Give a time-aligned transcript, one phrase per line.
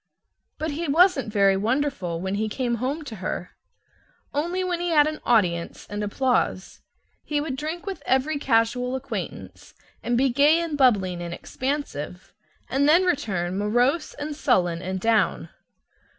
[0.57, 3.51] But he wasn't very wonderful when he came home to her
[4.33, 6.81] only when he had an audience and applause.
[7.23, 12.33] He would drink with every casual acquaintance, and be gay and bubbling and expansive;
[12.67, 15.49] and then return morose and sullen and down.